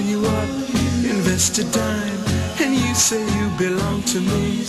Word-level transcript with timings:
you 0.00 0.24
up, 0.24 0.48
invest 1.04 1.58
a 1.58 1.64
dime, 1.64 2.20
and 2.60 2.74
you 2.74 2.94
say 2.94 3.20
you 3.20 3.48
belong 3.58 4.02
to 4.04 4.20
me. 4.20 4.60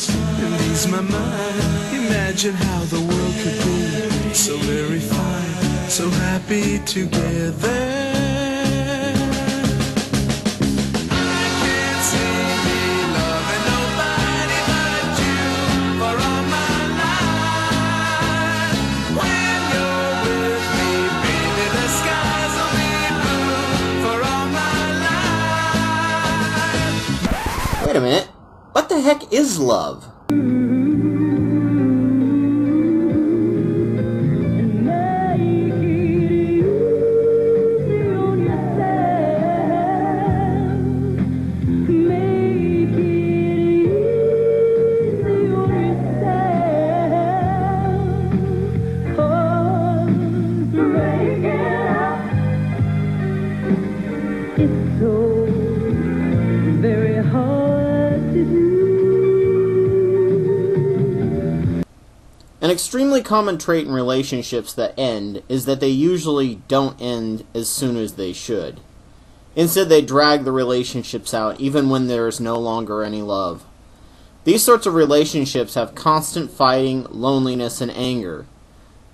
And 0.44 0.54
ease 0.72 0.88
my 0.88 1.02
mind, 1.02 1.62
imagine 1.94 2.54
how 2.54 2.84
the 2.86 3.00
world 3.00 3.36
could 3.42 3.60
be 3.66 4.34
so 4.34 4.58
very 4.58 5.00
fine, 5.00 5.90
so 5.90 6.10
happy 6.10 6.80
together. 6.80 7.91
Wait 27.92 27.98
a 27.98 28.02
minute. 28.02 28.28
What 28.72 28.88
the 28.88 29.02
heck 29.02 29.34
is 29.34 29.60
love? 29.60 30.10
Extremely 62.72 63.22
common 63.22 63.58
trait 63.58 63.86
in 63.86 63.94
relationships 63.94 64.74
that 64.74 64.98
end 64.98 65.44
is 65.50 65.66
that 65.66 65.80
they 65.80 65.90
usually 65.90 66.56
don't 66.68 67.00
end 67.02 67.46
as 67.54 67.70
soon 67.70 67.98
as 67.98 68.14
they 68.14 68.34
should. 68.34 68.80
Instead, 69.56 69.90
they 69.90 70.02
drag 70.02 70.44
the 70.44 70.52
relationships 70.52 71.34
out 71.34 71.60
even 71.60 71.90
when 71.90 72.08
there 72.08 72.28
is 72.28 72.40
no 72.40 72.58
longer 72.58 73.04
any 73.04 73.22
love. 73.22 73.66
These 74.44 74.64
sorts 74.64 74.88
of 74.88 74.96
relationships 74.96 75.76
have 75.76 75.94
constant 75.94 76.50
fighting, 76.50 77.06
loneliness, 77.12 77.82
and 77.82 77.92
anger. 77.92 78.46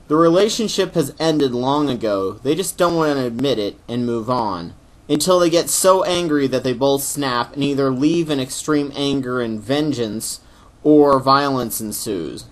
The 0.08 0.16
relationship 0.16 0.94
has 0.94 1.14
ended 1.20 1.52
long 1.52 1.90
ago, 1.90 2.34
they 2.34 2.56
just 2.56 2.78
don't 2.78 2.96
want 2.96 3.18
to 3.18 3.26
admit 3.26 3.60
it 3.60 3.78
and 3.90 4.06
move 4.06 4.30
on. 4.30 4.74
Until 5.10 5.40
they 5.40 5.50
get 5.50 5.70
so 5.70 6.04
angry 6.04 6.48
that 6.48 6.64
they 6.64 6.74
both 6.74 7.02
snap 7.02 7.54
and 7.54 7.64
either 7.64 7.90
leave 7.90 8.30
in 8.30 8.40
extreme 8.40 8.92
anger 8.96 9.42
and 9.42 9.60
vengeance, 9.60 10.40
or 10.84 11.20
violence 11.20 11.82
ensues. 11.82 12.46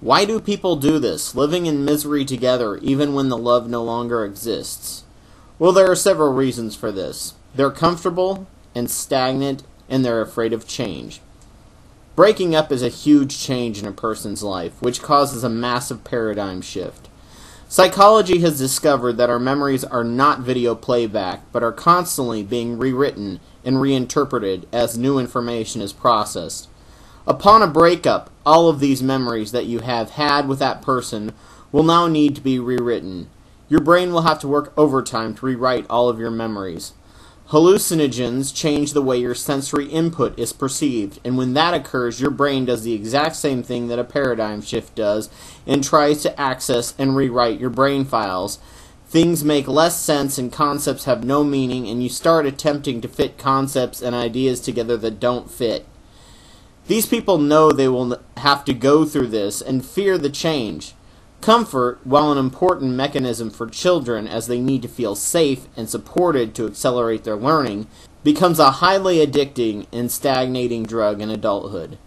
Why 0.00 0.24
do 0.24 0.40
people 0.40 0.76
do 0.76 0.98
this, 0.98 1.34
living 1.34 1.66
in 1.66 1.84
misery 1.84 2.24
together 2.24 2.76
even 2.78 3.14
when 3.14 3.28
the 3.28 3.38
love 3.38 3.68
no 3.68 3.82
longer 3.82 4.24
exists? 4.24 5.04
Well, 5.58 5.72
there 5.72 5.90
are 5.90 5.96
several 5.96 6.32
reasons 6.32 6.76
for 6.76 6.92
this. 6.92 7.34
They're 7.54 7.70
comfortable 7.70 8.46
and 8.74 8.90
stagnant, 8.90 9.62
and 9.88 10.04
they're 10.04 10.20
afraid 10.20 10.52
of 10.52 10.66
change. 10.66 11.20
Breaking 12.16 12.54
up 12.54 12.70
is 12.70 12.82
a 12.82 12.88
huge 12.88 13.38
change 13.40 13.80
in 13.80 13.86
a 13.86 13.92
person's 13.92 14.42
life, 14.42 14.80
which 14.80 15.02
causes 15.02 15.42
a 15.42 15.48
massive 15.48 16.04
paradigm 16.04 16.60
shift. 16.60 17.08
Psychology 17.68 18.40
has 18.40 18.58
discovered 18.58 19.14
that 19.14 19.30
our 19.30 19.38
memories 19.38 19.84
are 19.84 20.04
not 20.04 20.40
video 20.40 20.74
playback, 20.74 21.40
but 21.50 21.62
are 21.62 21.72
constantly 21.72 22.42
being 22.42 22.78
rewritten 22.78 23.40
and 23.64 23.80
reinterpreted 23.80 24.68
as 24.72 24.98
new 24.98 25.18
information 25.18 25.80
is 25.80 25.92
processed. 25.92 26.68
Upon 27.26 27.62
a 27.62 27.66
breakup, 27.66 28.28
all 28.44 28.68
of 28.68 28.80
these 28.80 29.02
memories 29.02 29.50
that 29.52 29.64
you 29.64 29.80
have 29.80 30.10
had 30.10 30.46
with 30.46 30.58
that 30.58 30.82
person 30.82 31.32
will 31.72 31.82
now 31.82 32.06
need 32.06 32.34
to 32.36 32.42
be 32.42 32.58
rewritten. 32.58 33.30
Your 33.70 33.80
brain 33.80 34.12
will 34.12 34.22
have 34.22 34.38
to 34.40 34.48
work 34.48 34.74
overtime 34.76 35.34
to 35.36 35.46
rewrite 35.46 35.86
all 35.88 36.10
of 36.10 36.18
your 36.18 36.30
memories. 36.30 36.92
Hallucinogens 37.48 38.54
change 38.54 38.92
the 38.92 39.02
way 39.02 39.16
your 39.16 39.34
sensory 39.34 39.86
input 39.86 40.38
is 40.38 40.52
perceived, 40.52 41.18
and 41.24 41.38
when 41.38 41.54
that 41.54 41.72
occurs, 41.72 42.20
your 42.20 42.30
brain 42.30 42.66
does 42.66 42.84
the 42.84 42.92
exact 42.92 43.36
same 43.36 43.62
thing 43.62 43.88
that 43.88 43.98
a 43.98 44.04
paradigm 44.04 44.60
shift 44.60 44.94
does 44.94 45.30
and 45.66 45.82
tries 45.82 46.22
to 46.22 46.40
access 46.40 46.94
and 46.98 47.16
rewrite 47.16 47.58
your 47.58 47.70
brain 47.70 48.04
files. 48.04 48.58
Things 49.06 49.44
make 49.44 49.66
less 49.68 49.98
sense 49.98 50.36
and 50.36 50.52
concepts 50.52 51.04
have 51.04 51.24
no 51.24 51.42
meaning, 51.42 51.88
and 51.88 52.02
you 52.02 52.10
start 52.10 52.44
attempting 52.44 53.00
to 53.00 53.08
fit 53.08 53.38
concepts 53.38 54.02
and 54.02 54.14
ideas 54.14 54.60
together 54.60 54.98
that 54.98 55.20
don't 55.20 55.50
fit. 55.50 55.86
These 56.86 57.06
people 57.06 57.38
know 57.38 57.70
they 57.70 57.88
will 57.88 58.18
have 58.36 58.64
to 58.66 58.74
go 58.74 59.06
through 59.06 59.28
this 59.28 59.62
and 59.62 59.84
fear 59.84 60.18
the 60.18 60.28
change. 60.28 60.94
Comfort, 61.40 61.98
while 62.04 62.30
an 62.30 62.38
important 62.38 62.92
mechanism 62.92 63.50
for 63.50 63.66
children 63.66 64.28
as 64.28 64.46
they 64.46 64.60
need 64.60 64.82
to 64.82 64.88
feel 64.88 65.14
safe 65.14 65.66
and 65.76 65.88
supported 65.88 66.54
to 66.54 66.66
accelerate 66.66 67.24
their 67.24 67.36
learning, 67.36 67.86
becomes 68.22 68.58
a 68.58 68.70
highly 68.72 69.24
addicting 69.24 69.86
and 69.92 70.10
stagnating 70.10 70.84
drug 70.84 71.20
in 71.20 71.30
adulthood. 71.30 71.98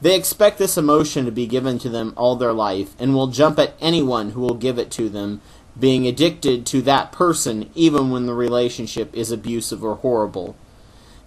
They 0.00 0.16
expect 0.16 0.56
this 0.58 0.78
emotion 0.78 1.26
to 1.26 1.32
be 1.32 1.46
given 1.46 1.78
to 1.80 1.90
them 1.90 2.14
all 2.16 2.36
their 2.36 2.54
life 2.54 2.94
and 2.98 3.14
will 3.14 3.26
jump 3.26 3.58
at 3.58 3.74
anyone 3.80 4.30
who 4.30 4.40
will 4.40 4.54
give 4.54 4.78
it 4.78 4.90
to 4.92 5.10
them, 5.10 5.42
being 5.78 6.06
addicted 6.06 6.64
to 6.66 6.80
that 6.82 7.12
person 7.12 7.70
even 7.74 8.10
when 8.10 8.24
the 8.24 8.34
relationship 8.34 9.14
is 9.14 9.30
abusive 9.30 9.84
or 9.84 9.96
horrible. 9.96 10.56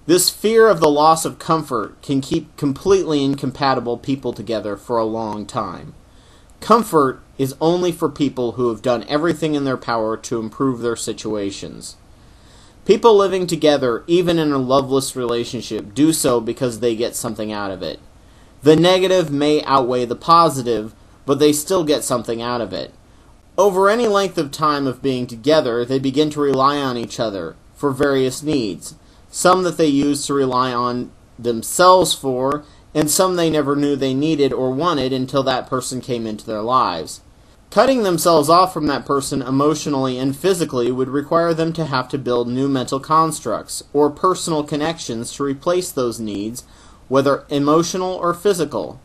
This 0.06 0.30
fear 0.30 0.68
of 0.68 0.81
the 0.81 0.90
loss 0.90 1.24
of 1.24 1.40
comfort 1.40 2.02
can 2.02 2.19
keep 2.19 2.58
completely 2.58 3.24
incompatible 3.24 3.97
people 3.97 4.34
together 4.34 4.75
for 4.75 4.97
a 4.97 5.06
long 5.06 5.46
time. 5.46 5.94
Comfort 6.59 7.22
is 7.38 7.56
only 7.62 7.94
for 7.94 8.09
people 8.09 8.53
who 8.53 8.68
have 8.68 8.81
done 8.81 9.06
everything 9.08 9.56
in 9.56 9.64
their 9.64 9.78
power 9.78 10.18
to 10.18 10.40
improve 10.40 10.80
their 10.81 10.97
situations. 10.97 11.96
People 12.86 13.16
living 13.16 13.47
together, 13.47 14.03
even 14.08 14.38
in 14.38 14.52
a 14.52 14.58
loveless 14.58 15.16
relationship, 15.16 15.94
do 15.94 16.12
so 16.12 16.41
because 16.41 16.81
they 16.81 16.97
get 16.97 17.16
something 17.16 17.53
out 17.53 17.72
of 17.72 17.81
it. 17.81 18.02
The 18.62 18.75
negative 18.75 19.31
may 19.31 19.64
outweigh 19.64 20.03
the 20.03 20.18
positive, 20.18 20.94
but 21.25 21.40
they 21.40 21.53
still 21.53 21.85
get 21.85 22.03
something 22.03 22.41
out 22.41 22.59
of 22.59 22.74
it. 22.74 22.94
Over 23.58 23.90
any 23.90 24.08
length 24.08 24.38
of 24.38 24.52
time 24.52 24.85
of 24.85 25.02
being 25.02 25.28
together, 25.28 25.85
they 25.85 26.00
begin 26.00 26.30
to 26.31 26.41
rely 26.41 26.78
on 26.78 26.97
each 26.97 27.22
other 27.22 27.56
for 27.74 27.91
various 27.91 28.44
needs, 28.44 28.96
some 29.33 29.63
that 29.63 29.77
they 29.77 29.88
use 29.88 30.27
to 30.27 30.33
rely 30.33 30.71
on 30.71 31.11
themselves 31.39 32.13
for, 32.13 32.63
and 32.94 33.09
some 33.09 33.35
they 33.35 33.49
never 33.49 33.75
knew 33.75 33.95
they 33.95 34.13
needed 34.13 34.53
or 34.53 34.71
wanted 34.71 35.11
until 35.11 35.41
that 35.41 35.67
person 35.67 35.99
came 35.99 36.27
into 36.27 36.45
their 36.45 36.61
lives. 36.61 37.21
Cutting 37.72 38.03
themselves 38.03 38.47
off 38.47 38.72
from 38.72 38.85
that 38.85 39.07
person 39.07 39.41
emotionally 39.41 40.19
and 40.19 40.38
physically 40.38 40.91
would 40.91 41.09
require 41.09 41.51
them 41.51 41.73
to 41.73 41.85
have 41.85 42.07
to 42.09 42.19
build 42.19 42.47
new 42.47 42.69
mental 42.69 42.99
constructs 42.99 43.81
or 43.91 44.11
personal 44.11 44.63
connections 44.63 45.33
to 45.33 45.43
replace 45.43 45.91
those 45.91 46.19
needs, 46.19 46.63
whether 47.07 47.43
emotional 47.49 48.13
or 48.13 48.35
physical. 48.35 49.01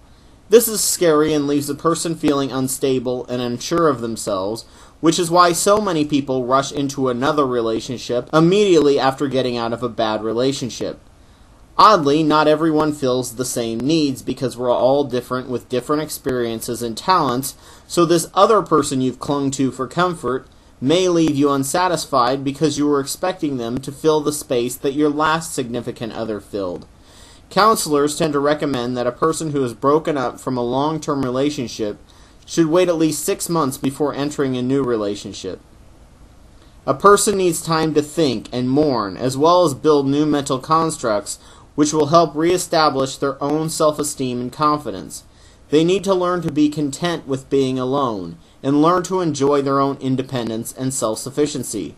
This 0.51 0.67
is 0.67 0.81
scary 0.83 1.35
and 1.35 1.47
leaves 1.47 1.69
a 1.69 1.75
person 1.75 2.15
feeling 2.15 2.51
unstable 2.51 3.27
and 3.27 3.43
unsure 3.43 3.89
of 3.89 4.01
themselves, 4.01 4.65
which 5.01 5.19
is 5.19 5.31
why 5.31 5.53
so 5.53 5.81
many 5.81 6.07
people 6.07 6.47
rush 6.47 6.73
into 6.73 7.09
another 7.09 7.47
relationship 7.47 8.31
immediately 8.33 8.99
after 8.99 9.29
getting 9.29 9.59
out 9.59 9.75
of 9.75 9.83
a 9.83 9.91
bad 9.91 10.23
relationship. 10.23 11.01
Oddly, 11.77 12.23
not 12.23 12.49
everyone 12.49 12.93
feels 12.93 13.37
the 13.37 13.45
same 13.45 13.79
needs 13.79 14.23
because 14.23 14.57
we're 14.57 14.73
all 14.75 15.05
different 15.05 15.49
with 15.49 15.69
different 15.69 16.03
experiences 16.03 16.83
and 16.83 16.97
talents, 16.97 17.55
so 17.87 18.05
this 18.05 18.27
other 18.35 18.63
person 18.63 19.01
you've 19.01 19.21
clung 19.21 19.51
to 19.53 19.71
for 19.71 19.87
comfort 19.87 20.49
may 20.81 21.09
leave 21.09 21.37
you 21.37 21.51
unsatisfied 21.51 22.43
because 22.43 22.79
you 22.79 22.87
were 22.87 23.01
expecting 23.01 23.59
them 23.59 23.79
to 23.79 23.93
fill 23.93 24.21
the 24.21 24.33
space 24.33 24.77
that 24.77 24.95
your 24.95 25.11
last 25.11 25.55
significant 25.55 26.13
other 26.15 26.41
filled. 26.41 26.87
Counselors 27.51 28.17
tend 28.17 28.35
to 28.35 28.39
recommend 28.39 28.97
that 28.97 29.07
a 29.07 29.13
person 29.13 29.53
who 29.53 29.63
has 29.63 29.73
broken 29.75 30.17
up 30.19 30.39
from 30.39 30.57
a 30.57 30.63
long 30.63 31.01
term 31.01 31.25
relationship 31.25 31.99
should 32.45 32.67
wait 32.67 32.89
at 32.89 32.97
least 32.97 33.25
six 33.25 33.49
months 33.49 33.79
before 33.79 34.15
entering 34.15 34.57
a 34.57 34.63
new 34.63 34.83
relationship. 34.83 35.61
A 36.87 36.95
person 36.95 37.37
needs 37.37 37.61
time 37.61 37.93
to 37.95 38.03
think 38.03 38.49
and 38.53 38.71
mourn, 38.71 39.17
as 39.17 39.37
well 39.37 39.65
as 39.65 39.75
build 39.75 40.07
new 40.07 40.25
mental 40.25 40.59
constructs 40.59 41.39
which 41.79 41.93
will 41.93 42.07
help 42.07 42.35
reestablish 42.35 43.17
their 43.17 43.41
own 43.41 43.71
self 43.71 44.01
esteem 44.01 44.41
and 44.41 44.53
confidence. 44.53 45.23
They 45.71 45.85
need 45.85 46.03
to 46.05 46.15
learn 46.15 46.43
to 46.43 46.51
be 46.51 46.69
content 46.71 47.29
with 47.29 47.49
being 47.49 47.79
alone 47.79 48.37
and 48.65 48.83
learn 48.83 49.05
to 49.05 49.21
enjoy 49.21 49.63
their 49.63 49.79
own 49.79 49.97
independence 49.99 50.73
and 50.73 50.93
self 50.93 51.21
sufficiency. 51.21 51.95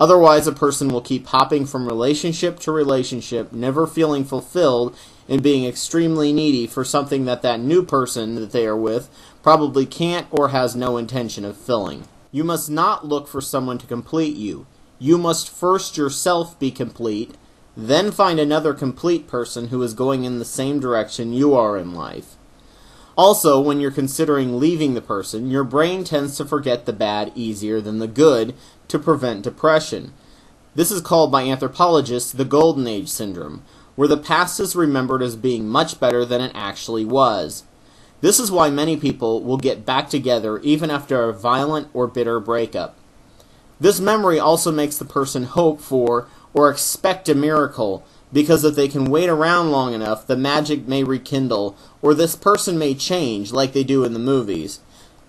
Otherwise, 0.00 0.46
a 0.46 0.52
person 0.52 0.88
will 0.88 1.00
keep 1.00 1.26
hopping 1.28 1.64
from 1.64 1.86
relationship 1.86 2.58
to 2.58 2.72
relationship, 2.72 3.52
never 3.52 3.86
feeling 3.86 4.24
fulfilled 4.24 4.96
and 5.28 5.42
being 5.42 5.64
extremely 5.64 6.32
needy 6.32 6.66
for 6.66 6.84
something 6.84 7.24
that 7.24 7.42
that 7.42 7.60
new 7.60 7.84
person 7.84 8.34
that 8.34 8.50
they 8.50 8.66
are 8.66 8.76
with 8.76 9.08
probably 9.42 9.86
can't 9.86 10.26
or 10.30 10.48
has 10.48 10.74
no 10.74 10.96
intention 10.96 11.44
of 11.44 11.56
filling. 11.56 12.04
You 12.32 12.42
must 12.44 12.70
not 12.70 13.06
look 13.06 13.28
for 13.28 13.40
someone 13.40 13.78
to 13.78 13.86
complete 13.86 14.36
you. 14.36 14.66
you 14.98 15.18
must 15.18 15.50
first 15.50 15.96
yourself 15.96 16.56
be 16.60 16.70
complete, 16.70 17.34
then 17.76 18.12
find 18.12 18.38
another 18.38 18.72
complete 18.72 19.26
person 19.26 19.68
who 19.68 19.82
is 19.82 19.94
going 19.94 20.22
in 20.24 20.38
the 20.38 20.44
same 20.44 20.78
direction 20.78 21.32
you 21.32 21.54
are 21.54 21.76
in 21.76 21.92
life. 21.92 22.36
Also, 23.16 23.60
when 23.60 23.80
you're 23.80 23.90
considering 23.90 24.58
leaving 24.58 24.94
the 24.94 25.02
person, 25.02 25.50
your 25.50 25.64
brain 25.64 26.02
tends 26.02 26.36
to 26.36 26.44
forget 26.44 26.86
the 26.86 26.92
bad 26.92 27.30
easier 27.34 27.80
than 27.80 27.98
the 27.98 28.06
good 28.06 28.54
to 28.88 28.98
prevent 28.98 29.42
depression. 29.42 30.12
This 30.74 30.90
is 30.90 31.02
called 31.02 31.30
by 31.30 31.42
anthropologists 31.42 32.32
the 32.32 32.46
Golden 32.46 32.86
Age 32.86 33.08
syndrome, 33.08 33.62
where 33.94 34.08
the 34.08 34.16
past 34.16 34.58
is 34.58 34.74
remembered 34.74 35.22
as 35.22 35.36
being 35.36 35.68
much 35.68 36.00
better 36.00 36.24
than 36.24 36.40
it 36.40 36.52
actually 36.54 37.04
was. 37.04 37.64
This 38.22 38.40
is 38.40 38.50
why 38.50 38.70
many 38.70 38.96
people 38.96 39.42
will 39.42 39.58
get 39.58 39.84
back 39.84 40.08
together 40.08 40.58
even 40.60 40.90
after 40.90 41.24
a 41.24 41.34
violent 41.34 41.88
or 41.92 42.06
bitter 42.06 42.40
breakup. 42.40 42.96
This 43.78 44.00
memory 44.00 44.38
also 44.38 44.72
makes 44.72 44.96
the 44.96 45.04
person 45.04 45.42
hope 45.42 45.80
for 45.80 46.28
or 46.54 46.70
expect 46.70 47.28
a 47.28 47.34
miracle 47.34 48.06
because 48.32 48.64
if 48.64 48.74
they 48.74 48.88
can 48.88 49.10
wait 49.10 49.28
around 49.28 49.70
long 49.70 49.92
enough, 49.92 50.26
the 50.26 50.36
magic 50.36 50.88
may 50.88 51.04
rekindle 51.04 51.76
or 52.00 52.14
this 52.14 52.34
person 52.34 52.78
may 52.78 52.94
change 52.94 53.52
like 53.52 53.72
they 53.72 53.84
do 53.84 54.04
in 54.04 54.12
the 54.12 54.18
movies. 54.18 54.80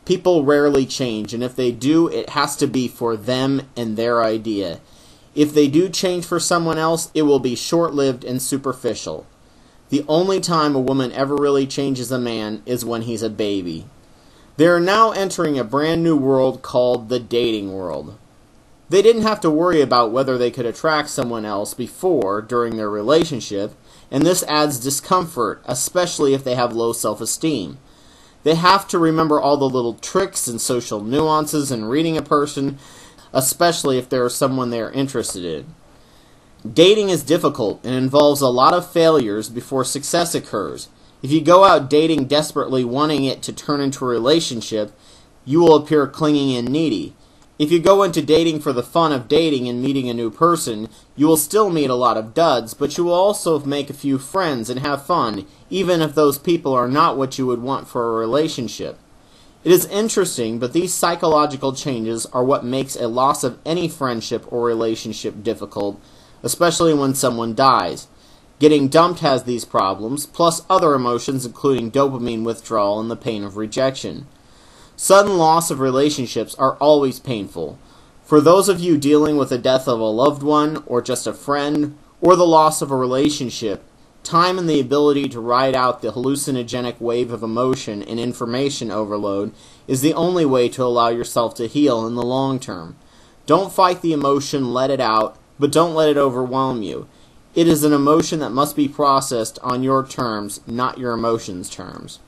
People 0.06 0.44
rarely 0.44 0.86
change, 0.86 1.34
and 1.34 1.42
if 1.42 1.56
they 1.56 1.72
do, 1.72 2.08
it 2.10 2.30
has 2.30 2.56
to 2.58 2.68
be 2.68 2.88
for 2.88 3.16
them 3.16 3.70
and 3.78 3.96
their 3.96 4.22
idea. 4.24 4.82
If 5.34 5.54
they 5.54 5.68
do 5.68 5.90
change 5.90 6.26
for 6.26 6.40
someone 6.40 6.78
else, 6.78 7.10
it 7.14 7.24
will 7.24 7.40
be 7.40 7.56
short 7.56 7.94
lived 7.94 8.24
and 8.24 8.42
superficial. 8.42 9.26
The 9.90 10.06
only 10.08 10.40
time 10.40 10.76
a 10.76 10.80
woman 10.80 11.12
ever 11.12 11.36
really 11.36 11.66
changes 11.66 12.12
a 12.12 12.20
man 12.20 12.62
is 12.66 12.84
when 12.84 13.04
he's 13.04 13.24
a 13.24 13.30
baby. 13.30 13.86
They 14.58 14.68
are 14.68 14.80
now 14.80 15.12
entering 15.12 15.58
a 15.58 15.64
brand 15.64 16.04
new 16.04 16.18
world 16.18 16.62
called 16.62 17.10
the 17.10 17.20
dating 17.20 17.72
world. 17.72 18.18
They 18.94 19.02
didn't 19.02 19.24
have 19.24 19.42
to 19.42 19.50
worry 19.50 19.82
about 19.82 20.12
whether 20.12 20.38
they 20.38 20.52
could 20.52 20.68
attract 20.68 21.10
someone 21.10 21.46
else 21.46 21.74
before 21.74 22.44
during 22.44 22.78
their 22.78 22.92
relationship, 22.92 23.74
and 24.12 24.24
this 24.24 24.44
adds 24.44 24.78
discomfort, 24.78 25.64
especially 25.66 26.36
if 26.36 26.44
they 26.44 26.54
have 26.54 26.74
low 26.74 26.94
self 26.94 27.20
esteem. 27.20 27.80
They 28.44 28.54
have 28.54 28.88
to 28.90 29.00
remember 29.00 29.42
all 29.42 29.58
the 29.58 29.68
little 29.68 29.96
tricks 29.96 30.48
and 30.48 30.62
social 30.62 31.04
nuances 31.04 31.72
in 31.72 31.86
reading 31.86 32.18
a 32.18 32.22
person, 32.22 32.78
especially 33.34 33.98
if 33.98 34.10
there 34.10 34.28
is 34.28 34.36
someone 34.36 34.70
they 34.70 34.82
are 34.82 34.92
interested 34.92 35.44
in. 35.44 35.74
Dating 36.72 37.10
is 37.10 37.24
difficult 37.24 37.84
and 37.84 37.96
involves 37.96 38.42
a 38.42 38.48
lot 38.48 38.76
of 38.76 38.92
failures 38.92 39.50
before 39.50 39.84
success 39.84 40.36
occurs. 40.36 40.88
If 41.24 41.32
you 41.32 41.42
go 41.42 41.64
out 41.64 41.90
dating 41.90 42.26
desperately 42.26 42.86
wanting 42.86 43.24
it 43.24 43.42
to 43.42 43.54
turn 43.54 43.82
into 43.82 44.06
a 44.06 44.08
relationship, 44.08 44.92
you 45.46 45.62
will 45.62 45.78
appear 45.78 46.06
clinging 46.06 46.56
and 46.56 46.70
needy. 46.70 47.16
If 47.64 47.72
you 47.72 47.80
go 47.80 48.04
into 48.04 48.22
dating 48.22 48.60
for 48.60 48.74
the 48.74 48.84
fun 48.84 49.14
of 49.14 49.30
dating 49.30 49.70
and 49.70 49.82
meeting 49.82 50.10
a 50.10 50.14
new 50.14 50.30
person, 50.30 50.90
you 51.16 51.28
will 51.28 51.38
still 51.38 51.70
meet 51.70 51.90
a 51.90 51.96
lot 51.96 52.18
of 52.18 52.34
duds, 52.34 52.74
but 52.74 52.98
you 52.98 53.06
will 53.06 53.14
also 53.14 53.58
make 53.60 53.90
a 53.90 53.94
few 53.94 54.18
friends 54.18 54.70
and 54.70 54.82
have 54.82 55.06
fun, 55.06 55.46
even 55.70 56.02
if 56.02 56.14
those 56.14 56.38
people 56.38 56.74
are 56.74 56.90
not 56.90 57.16
what 57.16 57.38
you 57.38 57.48
would 57.48 57.62
want 57.62 57.88
for 57.88 58.10
a 58.10 58.20
relationship. 58.20 59.00
It 59.64 59.72
is 59.72 59.86
interesting, 59.86 60.60
but 60.60 60.74
these 60.74 60.94
psychological 60.94 61.72
changes 61.72 62.26
are 62.34 62.44
what 62.44 62.66
makes 62.66 62.98
a 62.98 63.08
loss 63.08 63.46
of 63.46 63.58
any 63.66 63.88
friendship 63.88 64.44
or 64.52 64.66
relationship 64.66 65.42
difficult, 65.42 66.02
especially 66.44 66.94
when 66.94 67.16
someone 67.16 67.56
dies. 67.56 68.10
Getting 68.60 68.90
dumped 68.90 69.22
has 69.22 69.44
these 69.44 69.64
problems, 69.64 70.26
plus 70.26 70.64
other 70.70 70.96
emotions 70.96 71.46
including 71.46 71.92
dopamine 71.92 72.44
withdrawal 72.44 73.00
and 73.00 73.10
the 73.10 73.16
pain 73.16 73.42
of 73.42 73.56
rejection. 73.56 74.28
Sudden 74.96 75.38
loss 75.38 75.72
of 75.72 75.80
relationships 75.80 76.56
are 76.56 76.76
always 76.76 77.20
painful. 77.20 77.80
For 78.24 78.40
those 78.40 78.70
of 78.70 78.80
you 78.80 78.98
dealing 78.98 79.38
with 79.38 79.50
the 79.50 79.58
death 79.58 79.88
of 79.88 80.00
a 80.00 80.04
loved 80.04 80.44
one, 80.44 80.84
or 80.86 81.02
just 81.02 81.28
a 81.28 81.34
friend, 81.34 81.98
or 82.22 82.36
the 82.36 82.46
loss 82.46 82.82
of 82.82 82.92
a 82.92 82.96
relationship, 82.96 83.84
time 84.24 84.58
and 84.58 84.70
the 84.70 84.80
ability 84.80 85.28
to 85.30 85.40
ride 85.40 85.76
out 85.76 86.02
the 86.02 86.12
hallucinogenic 86.12 87.00
wave 87.02 87.32
of 87.32 87.44
emotion 87.44 88.02
and 88.02 88.20
information 88.20 88.92
overload 88.92 89.52
is 89.88 90.02
the 90.02 90.14
only 90.14 90.46
way 90.46 90.70
to 90.70 90.84
allow 90.84 91.10
yourself 91.10 91.54
to 91.56 91.68
heal 91.68 92.08
in 92.08 92.16
the 92.16 92.24
long 92.24 92.60
term. 92.60 92.96
Don't 93.46 93.74
fight 93.74 94.02
the 94.02 94.14
emotion, 94.14 94.74
let 94.74 94.90
it 94.90 95.02
out, 95.02 95.38
but 95.60 95.72
don't 95.72 95.96
let 95.96 96.10
it 96.10 96.18
overwhelm 96.18 96.82
you. 96.82 97.08
It 97.56 97.68
is 97.68 97.84
an 97.84 97.94
emotion 97.94 98.40
that 98.40 98.52
must 98.52 98.76
be 98.76 98.88
processed 98.88 99.60
on 99.62 99.84
your 99.84 100.06
terms, 100.06 100.62
not 100.66 100.98
your 100.98 101.12
emotions' 101.12 101.70
terms. 101.70 102.20